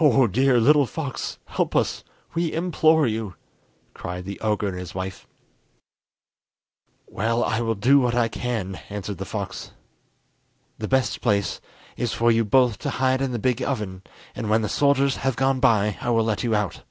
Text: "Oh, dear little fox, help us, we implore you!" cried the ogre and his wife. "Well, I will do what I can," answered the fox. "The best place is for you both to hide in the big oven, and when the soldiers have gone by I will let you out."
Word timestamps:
"Oh, 0.00 0.26
dear 0.26 0.58
little 0.58 0.84
fox, 0.84 1.38
help 1.44 1.76
us, 1.76 2.02
we 2.34 2.52
implore 2.52 3.06
you!" 3.06 3.36
cried 3.94 4.24
the 4.24 4.40
ogre 4.40 4.66
and 4.66 4.76
his 4.76 4.96
wife. 4.96 5.28
"Well, 7.06 7.44
I 7.44 7.60
will 7.60 7.76
do 7.76 8.00
what 8.00 8.16
I 8.16 8.26
can," 8.26 8.80
answered 8.90 9.18
the 9.18 9.24
fox. 9.24 9.70
"The 10.78 10.88
best 10.88 11.20
place 11.20 11.60
is 11.96 12.12
for 12.12 12.32
you 12.32 12.44
both 12.44 12.78
to 12.78 12.90
hide 12.98 13.22
in 13.22 13.30
the 13.30 13.38
big 13.38 13.62
oven, 13.62 14.02
and 14.34 14.50
when 14.50 14.62
the 14.62 14.68
soldiers 14.68 15.18
have 15.18 15.36
gone 15.36 15.60
by 15.60 15.98
I 16.00 16.10
will 16.10 16.24
let 16.24 16.42
you 16.42 16.56
out." 16.56 16.82